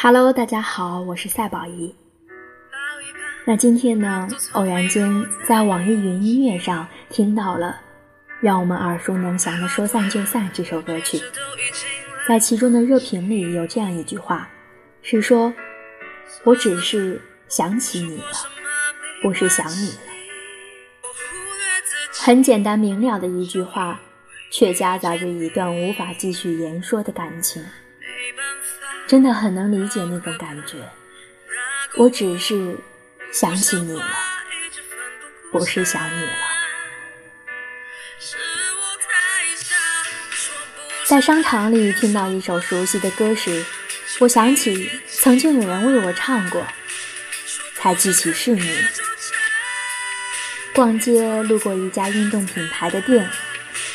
[0.00, 1.92] Hello，大家好，我是赛宝仪。
[3.44, 7.80] 那今天呢，偶然间在网易云音乐上听到了
[8.40, 11.20] 让我们耳熟能详的《说散就散》这首歌曲，
[12.28, 14.48] 在其中的热评里有这样一句话，
[15.02, 15.52] 是说
[16.46, 18.32] ：“我只是想起你了，
[19.20, 19.98] 不是想你了。”
[22.22, 24.00] 很简单明了的一句话，
[24.52, 27.64] 却夹杂着一段无法继续言说的感情。
[29.08, 30.76] 真的很能理解那种感觉，
[31.96, 32.76] 我只是
[33.32, 34.04] 想起你了，
[35.50, 36.32] 不是想你了。
[41.06, 43.64] 在商场里听到一首熟悉的歌时，
[44.18, 46.66] 我想起曾经有人为我唱过，
[47.76, 48.70] 才记起是你。
[50.74, 53.26] 逛街路过一家运动品牌的店，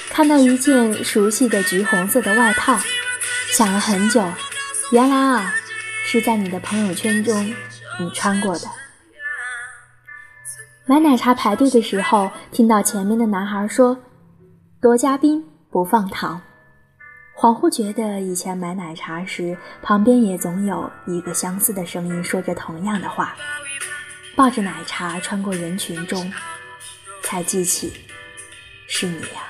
[0.09, 2.81] 看到一件熟悉的橘红色的外套，
[3.51, 4.33] 想了很久。
[4.93, 5.51] 原来啊，
[6.05, 7.51] 是在你的朋友圈中
[7.99, 8.67] 你穿过的。
[10.85, 13.97] 买奶茶排队的时候，听到前面的男孩说
[14.79, 16.39] ：“多加冰不放糖。”
[17.35, 23.35] 恍惚觉得以前买奶茶时，旁边也总有一个相似的声音说着同样的话。
[24.35, 26.31] 抱着奶茶穿过人群中，
[27.23, 27.91] 才记起
[28.87, 29.41] 是你呀。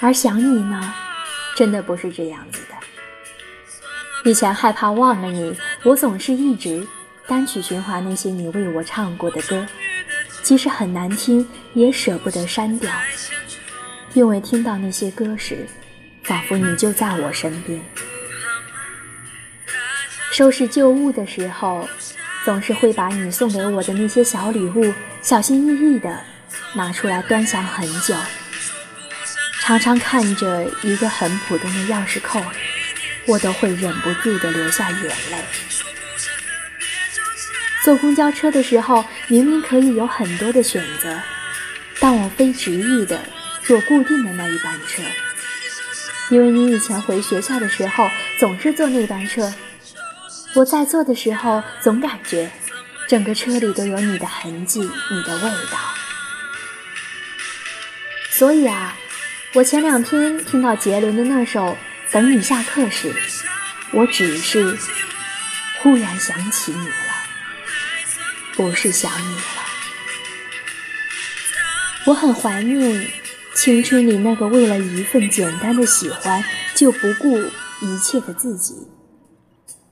[0.00, 0.94] 而想你呢？
[1.56, 4.30] 真的不是这样子的。
[4.30, 6.86] 以前害怕忘了你，我总是一直
[7.26, 9.66] 单曲循环那些你为我唱过的歌，
[10.42, 12.92] 即使很难听，也舍不得删掉，
[14.12, 15.66] 因为听到那些歌时，
[16.24, 17.80] 仿佛你就在我身边。
[20.32, 21.88] 收拾旧物的时候，
[22.44, 26.20] 总是会把你送给我的那些小礼物，小心翼翼地
[26.74, 28.14] 拿出来端详很久。
[29.66, 32.40] 常常看着一个很普通的钥匙扣，
[33.26, 35.44] 我都会忍不住的流下眼泪。
[37.82, 41.20] 坐公交车的时候，明明可以有很多的选择，
[41.98, 43.20] 但我非执意的
[43.64, 45.02] 坐固定的那一班车，
[46.28, 48.08] 因为你以前回学校的时候
[48.38, 49.52] 总是坐那班车，
[50.54, 52.48] 我在坐的时候总感觉
[53.08, 55.42] 整个车里都有你的痕迹，你的味
[55.72, 55.78] 道，
[58.30, 58.96] 所以啊。
[59.54, 61.64] 我前两天听到杰伦的那首
[62.12, 63.10] 《等你下课时》，
[63.90, 64.76] 我只是
[65.80, 66.94] 忽然想起你了，
[68.54, 69.42] 不是想你了。
[72.04, 73.10] 我很怀念
[73.54, 77.38] 青春里那个为了一份简单的喜欢就不顾
[77.80, 78.86] 一切的自己，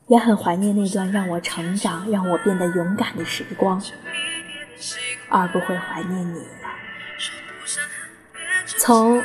[0.08, 3.82] 也很怀念那段让我成长、让我变得勇敢的时光，
[5.30, 6.46] 而不会怀念你了。
[8.76, 9.24] 从。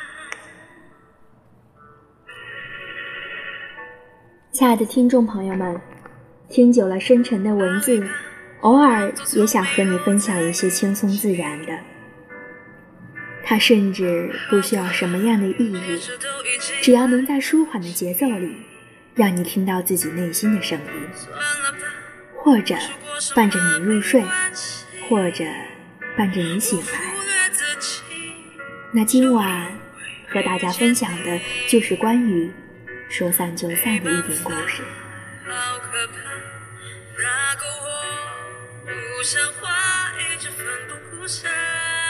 [4.51, 5.79] 亲爱的听众朋友们，
[6.49, 8.05] 听久了深沉的文字，
[8.59, 11.79] 偶尔也想和你分享一些轻松自然的。
[13.45, 16.01] 它甚至不需要什么样的意义，
[16.81, 18.57] 只要能在舒缓的节奏里，
[19.15, 20.85] 让你听到自己内心的声音，
[22.35, 22.75] 或者
[23.33, 24.21] 伴着你入睡，
[25.07, 25.45] 或者
[26.17, 27.13] 伴着你醒来。
[28.91, 29.71] 那今晚
[30.27, 32.51] 和大家分享的就是关于。
[33.11, 34.81] 说散就散的一点故事。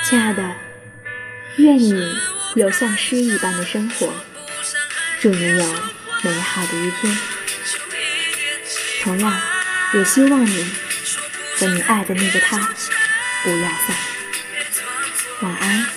[0.04, 0.56] 亲爱的，
[1.58, 2.16] 愿你
[2.56, 4.14] 有像诗一般的生活，
[5.20, 5.66] 祝你有
[6.22, 7.18] 美好的一天。
[9.02, 9.42] 同样，
[9.96, 10.72] 也希望你
[11.56, 12.60] 和你爱的那个他
[13.44, 13.98] 不要散。
[15.42, 15.91] 晚安。